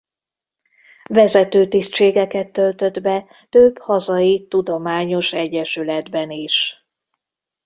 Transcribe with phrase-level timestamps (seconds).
[1.03, 6.85] Vezető tisztségeket töltött be több hazai tudományos egyesületben is.